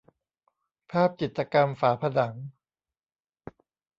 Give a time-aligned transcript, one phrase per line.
[0.91, 2.35] ภาพจิตรกรรมฝาผนัง